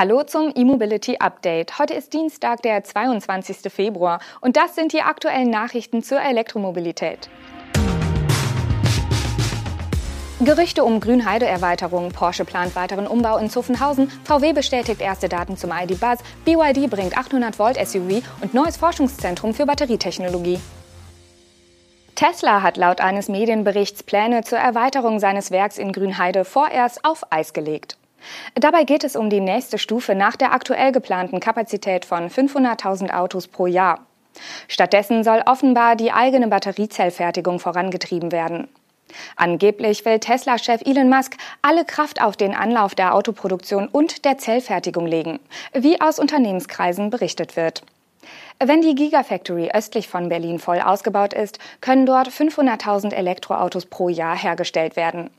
[0.00, 1.78] Hallo zum E-Mobility Update.
[1.78, 3.70] Heute ist Dienstag, der 22.
[3.70, 7.28] Februar und das sind die aktuellen Nachrichten zur Elektromobilität.
[10.40, 16.00] Gerüchte um Grünheide-Erweiterung, Porsche plant weiteren Umbau in Zuffenhausen, VW bestätigt erste Daten zum ID
[16.00, 20.60] Buzz, BYD bringt 800 Volt SUV und neues Forschungszentrum für Batterietechnologie.
[22.14, 27.52] Tesla hat laut eines Medienberichts Pläne zur Erweiterung seines Werks in Grünheide vorerst auf Eis
[27.52, 27.99] gelegt.
[28.54, 33.48] Dabei geht es um die nächste Stufe nach der aktuell geplanten Kapazität von 500.000 Autos
[33.48, 34.00] pro Jahr.
[34.68, 38.68] Stattdessen soll offenbar die eigene Batteriezellfertigung vorangetrieben werden.
[39.36, 45.06] Angeblich will Tesla-Chef Elon Musk alle Kraft auf den Anlauf der Autoproduktion und der Zellfertigung
[45.06, 45.40] legen,
[45.72, 47.82] wie aus Unternehmenskreisen berichtet wird.
[48.62, 54.36] Wenn die Gigafactory östlich von Berlin voll ausgebaut ist, können dort 500.000 Elektroautos pro Jahr
[54.36, 55.30] hergestellt werden.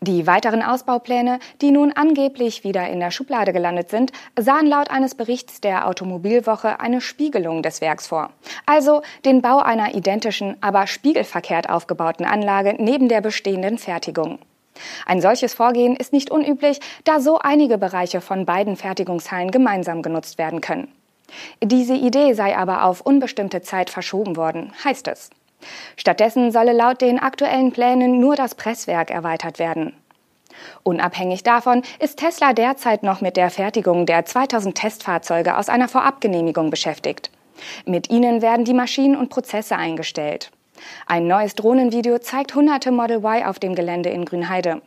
[0.00, 5.14] Die weiteren Ausbaupläne, die nun angeblich wieder in der Schublade gelandet sind, sahen laut eines
[5.14, 8.30] Berichts der Automobilwoche eine Spiegelung des Werks vor.
[8.66, 14.38] Also den Bau einer identischen, aber spiegelverkehrt aufgebauten Anlage neben der bestehenden Fertigung.
[15.06, 20.38] Ein solches Vorgehen ist nicht unüblich, da so einige Bereiche von beiden Fertigungshallen gemeinsam genutzt
[20.38, 20.88] werden können.
[21.62, 25.30] Diese Idee sei aber auf unbestimmte Zeit verschoben worden, heißt es.
[25.96, 29.94] Stattdessen solle laut den aktuellen Plänen nur das Presswerk erweitert werden.
[30.82, 36.70] Unabhängig davon ist Tesla derzeit noch mit der Fertigung der 2000 Testfahrzeuge aus einer Vorabgenehmigung
[36.70, 37.30] beschäftigt.
[37.84, 40.50] Mit ihnen werden die Maschinen und Prozesse eingestellt.
[41.06, 44.82] Ein neues Drohnenvideo zeigt hunderte Model Y auf dem Gelände in Grünheide.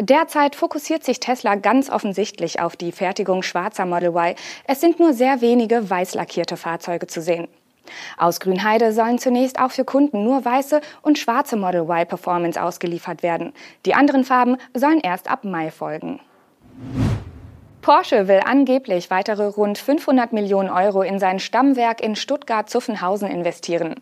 [0.00, 4.34] Derzeit fokussiert sich Tesla ganz offensichtlich auf die Fertigung schwarzer Model Y.
[4.66, 7.48] Es sind nur sehr wenige weiß lackierte Fahrzeuge zu sehen.
[8.16, 13.22] Aus Grünheide sollen zunächst auch für Kunden nur weiße und schwarze Model Y Performance ausgeliefert
[13.22, 13.52] werden.
[13.84, 16.20] Die anderen Farben sollen erst ab Mai folgen.
[17.86, 23.94] Porsche will angeblich weitere rund 500 Millionen Euro in sein Stammwerk in Stuttgart-Zuffenhausen investieren.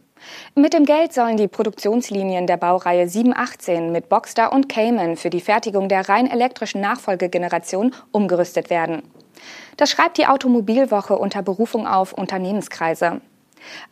[0.54, 5.42] Mit dem Geld sollen die Produktionslinien der Baureihe 718 mit Boxster und Cayman für die
[5.42, 9.02] Fertigung der rein elektrischen Nachfolgegeneration umgerüstet werden.
[9.76, 13.20] Das schreibt die Automobilwoche unter Berufung auf Unternehmenskreise.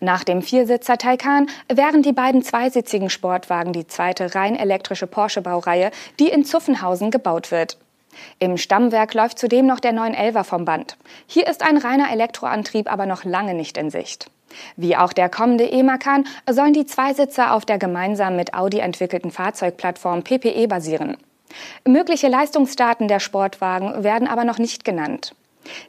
[0.01, 6.29] Nach dem Viersitzer Taycan wären die beiden zweisitzigen Sportwagen die zweite rein elektrische Porsche-Baureihe, die
[6.29, 7.79] in Zuffenhausen gebaut wird.
[8.39, 10.97] Im Stammwerk läuft zudem noch der 911er vom Band.
[11.27, 14.31] Hier ist ein reiner Elektroantrieb aber noch lange nicht in Sicht.
[14.77, 20.23] Wie auch der kommende E-Macan sollen die Zweisitzer auf der gemeinsam mit Audi entwickelten Fahrzeugplattform
[20.23, 21.17] PPE basieren.
[21.87, 25.35] Mögliche Leistungsdaten der Sportwagen werden aber noch nicht genannt.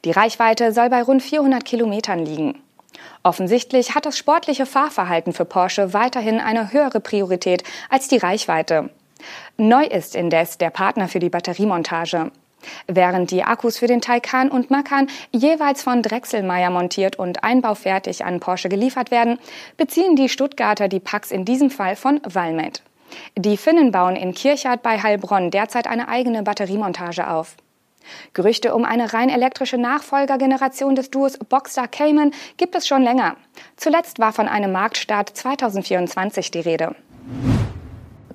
[0.06, 2.62] Die Reichweite soll bei rund 400 Kilometern liegen.
[3.24, 8.90] Offensichtlich hat das sportliche Fahrverhalten für Porsche weiterhin eine höhere Priorität als die Reichweite.
[9.58, 12.32] Neu ist indes der Partner für die Batteriemontage.
[12.88, 18.40] Während die Akkus für den Taycan und Macan jeweils von Drechselmeier montiert und einbaufertig an
[18.40, 19.38] Porsche geliefert werden,
[19.78, 22.82] beziehen die Stuttgarter die Packs in diesem Fall von Valmet.
[23.38, 27.56] Die Finnen bauen in Kirchhardt bei Heilbronn derzeit eine eigene Batteriemontage auf.
[28.34, 33.36] Gerüchte um eine rein elektrische Nachfolgergeneration des Duos Boxster Cayman gibt es schon länger.
[33.78, 36.96] Zuletzt war von einem Marktstart 2024 die Rede.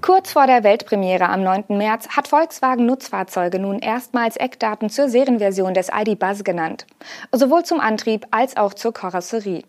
[0.00, 1.76] Kurz vor der Weltpremiere am 9.
[1.76, 6.86] März hat Volkswagen Nutzfahrzeuge nun erstmals Eckdaten zur Serienversion des ID Buzz genannt.
[7.32, 9.64] Sowohl zum Antrieb als auch zur Karosserie.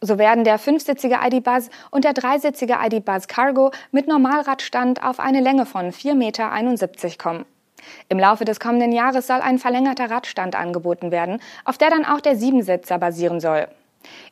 [0.00, 5.20] So werden der fünfsitzige ID Buzz und der dreisitzige ID Buzz Cargo mit Normalradstand auf
[5.20, 7.44] eine Länge von 4,71 Meter kommen.
[8.08, 12.20] Im Laufe des kommenden Jahres soll ein verlängerter Radstand angeboten werden, auf der dann auch
[12.20, 13.68] der Siebensitzer basieren soll.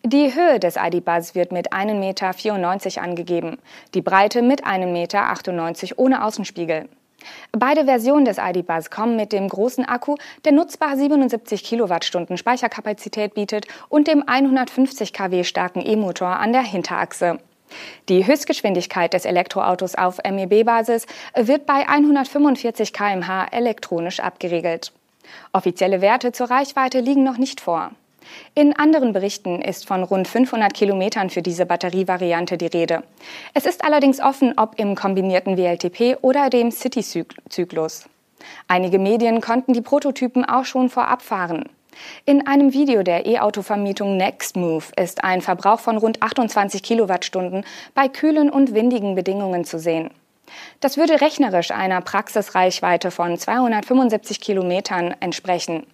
[0.04, 3.58] Die Höhe des ID-Buzz wird mit 1,94 Meter angegeben,
[3.94, 6.88] die Breite mit 1,98 Meter ohne Außenspiegel.
[7.52, 13.66] Beide Versionen des ID-Buzz kommen mit dem großen Akku, der nutzbar 77 Kilowattstunden Speicherkapazität bietet
[13.88, 17.38] und dem 150 kW starken E-Motor an der Hinterachse.
[18.08, 24.92] Die Höchstgeschwindigkeit des Elektroautos auf MEB-Basis wird bei 145 kmh elektronisch abgeregelt.
[25.52, 27.90] Offizielle Werte zur Reichweite liegen noch nicht vor.
[28.54, 33.02] In anderen Berichten ist von rund 500 Kilometern für diese Batterievariante die Rede.
[33.54, 38.08] Es ist allerdings offen, ob im kombinierten WLTP oder dem City-Zyklus.
[38.68, 41.68] Einige Medien konnten die Prototypen auch schon vorab fahren.
[42.24, 47.64] In einem Video der E-Auto-Vermietung Nextmove ist ein Verbrauch von rund 28 Kilowattstunden
[47.94, 50.10] bei kühlen und windigen Bedingungen zu sehen.
[50.80, 55.86] Das würde rechnerisch einer Praxisreichweite von 275 Kilometern entsprechen.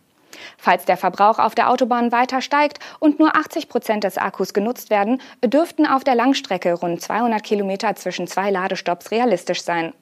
[0.56, 4.90] Falls der Verbrauch auf der Autobahn weiter steigt und nur 80 Prozent des Akkus genutzt
[4.90, 9.92] werden, dürften auf der Langstrecke rund 200 Kilometer zwischen zwei Ladestopps realistisch sein.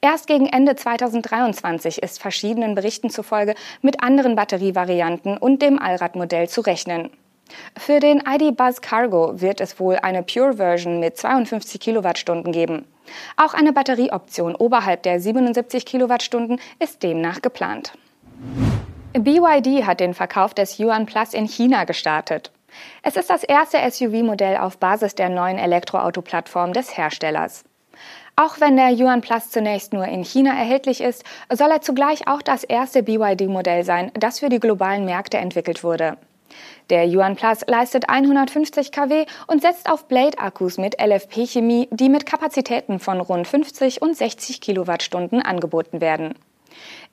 [0.00, 6.60] Erst gegen Ende 2023 ist verschiedenen Berichten zufolge mit anderen Batterievarianten und dem Allradmodell zu
[6.60, 7.10] rechnen.
[7.78, 12.86] Für den ID Buzz Cargo wird es wohl eine Pure Version mit 52 Kilowattstunden geben.
[13.36, 17.92] Auch eine Batterieoption oberhalb der 77 Kilowattstunden ist demnach geplant.
[19.12, 22.50] BYD hat den Verkauf des Yuan Plus in China gestartet.
[23.02, 27.64] Es ist das erste SUV-Modell auf Basis der neuen Elektroauto-Plattform des Herstellers.
[28.38, 32.42] Auch wenn der Yuan Plus zunächst nur in China erhältlich ist, soll er zugleich auch
[32.42, 36.18] das erste BYD-Modell sein, das für die globalen Märkte entwickelt wurde.
[36.90, 42.98] Der Yuan Plus leistet 150 kW und setzt auf Blade-Akkus mit LFP-Chemie, die mit Kapazitäten
[42.98, 46.34] von rund 50 und 60 Kilowattstunden angeboten werden.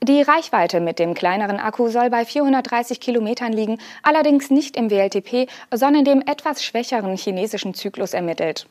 [0.03, 5.49] Die Reichweite mit dem kleineren Akku soll bei 430 Kilometern liegen, allerdings nicht im WLTP,
[5.73, 8.67] sondern dem etwas schwächeren chinesischen Zyklus ermittelt.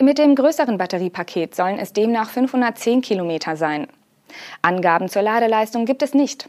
[0.00, 3.86] Mit dem größeren Batteriepaket sollen es demnach 510 Kilometer sein.
[4.62, 6.48] Angaben zur Ladeleistung gibt es nicht.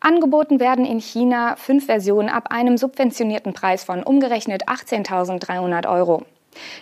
[0.00, 6.24] Angeboten werden in China fünf Versionen ab einem subventionierten Preis von umgerechnet 18.300 Euro.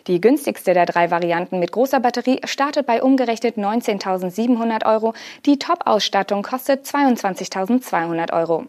[0.07, 5.15] Die günstigste der drei Varianten mit großer Batterie startet bei umgerechnet 19.700 Euro.
[5.47, 8.67] Die Top-Ausstattung kostet 22.200 Euro.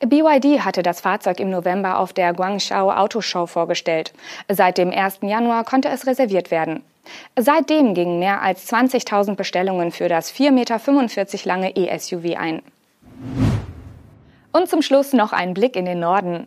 [0.00, 4.12] BYD hatte das Fahrzeug im November auf der Guangzhou Autoshow vorgestellt.
[4.48, 5.18] Seit dem 1.
[5.22, 6.82] Januar konnte es reserviert werden.
[7.36, 10.80] Seitdem gingen mehr als 20.000 Bestellungen für das 4,45 Meter
[11.44, 12.62] lange E-SUV ein.
[14.52, 16.46] Und zum Schluss noch ein Blick in den Norden.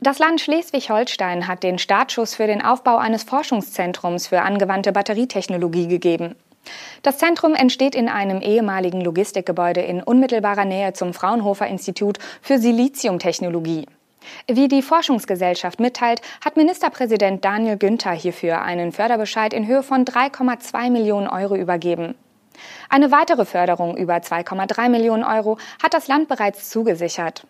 [0.00, 6.36] Das Land Schleswig-Holstein hat den Startschuss für den Aufbau eines Forschungszentrums für angewandte Batterietechnologie gegeben.
[7.02, 13.86] Das Zentrum entsteht in einem ehemaligen Logistikgebäude in unmittelbarer Nähe zum Fraunhofer Institut für Siliziumtechnologie.
[14.46, 20.90] Wie die Forschungsgesellschaft mitteilt, hat Ministerpräsident Daniel Günther hierfür einen Förderbescheid in Höhe von 3,2
[20.90, 22.14] Millionen Euro übergeben.
[22.88, 27.46] Eine weitere Förderung über 2,3 Millionen Euro hat das Land bereits zugesichert.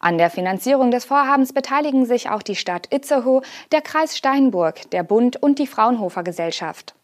[0.00, 3.42] An der Finanzierung des Vorhabens beteiligen sich auch die Stadt Itzehoe,
[3.72, 6.94] der Kreis Steinburg, der Bund und die Fraunhofer Gesellschaft.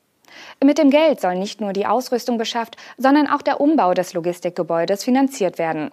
[0.62, 5.04] Mit dem Geld soll nicht nur die Ausrüstung beschafft, sondern auch der Umbau des Logistikgebäudes
[5.04, 5.90] finanziert werden.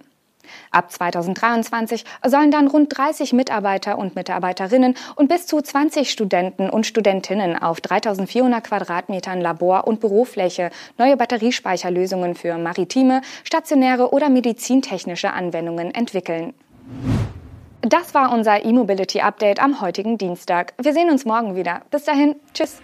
[0.71, 6.85] Ab 2023 sollen dann rund 30 Mitarbeiter und Mitarbeiterinnen und bis zu 20 Studenten und
[6.85, 15.93] Studentinnen auf 3400 Quadratmetern Labor- und Bürofläche neue Batteriespeicherlösungen für maritime, stationäre oder medizintechnische Anwendungen
[15.93, 16.53] entwickeln.
[17.81, 20.73] Das war unser E-Mobility Update am heutigen Dienstag.
[20.81, 21.81] Wir sehen uns morgen wieder.
[21.91, 22.81] Bis dahin, tschüss.